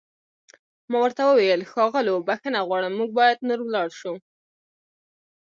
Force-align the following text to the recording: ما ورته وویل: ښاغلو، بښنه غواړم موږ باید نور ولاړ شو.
ما 0.89 0.97
ورته 1.03 1.21
وویل: 1.25 1.61
ښاغلو، 1.71 2.15
بښنه 2.27 2.59
غواړم 2.67 2.93
موږ 2.99 3.09
باید 3.19 3.45
نور 3.47 3.59
ولاړ 3.63 3.87
شو. 3.99 4.13